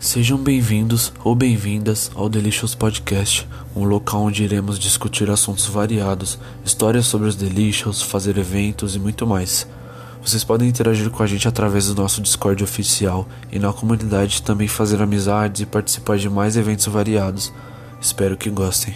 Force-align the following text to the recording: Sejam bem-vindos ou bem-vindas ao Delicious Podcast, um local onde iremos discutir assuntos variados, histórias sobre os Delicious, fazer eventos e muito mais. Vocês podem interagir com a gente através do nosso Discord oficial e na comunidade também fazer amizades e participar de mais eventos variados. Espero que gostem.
Sejam 0.00 0.38
bem-vindos 0.38 1.12
ou 1.24 1.34
bem-vindas 1.34 2.08
ao 2.14 2.28
Delicious 2.28 2.72
Podcast, 2.72 3.48
um 3.74 3.82
local 3.82 4.22
onde 4.22 4.44
iremos 4.44 4.78
discutir 4.78 5.28
assuntos 5.28 5.66
variados, 5.66 6.38
histórias 6.64 7.04
sobre 7.06 7.26
os 7.26 7.34
Delicious, 7.34 8.00
fazer 8.00 8.38
eventos 8.38 8.94
e 8.94 8.98
muito 9.00 9.26
mais. 9.26 9.66
Vocês 10.22 10.44
podem 10.44 10.68
interagir 10.68 11.10
com 11.10 11.20
a 11.20 11.26
gente 11.26 11.48
através 11.48 11.88
do 11.88 12.00
nosso 12.00 12.22
Discord 12.22 12.62
oficial 12.62 13.26
e 13.50 13.58
na 13.58 13.72
comunidade 13.72 14.40
também 14.40 14.68
fazer 14.68 15.02
amizades 15.02 15.62
e 15.62 15.66
participar 15.66 16.16
de 16.16 16.30
mais 16.30 16.56
eventos 16.56 16.86
variados. 16.86 17.52
Espero 18.00 18.36
que 18.36 18.50
gostem. 18.50 18.94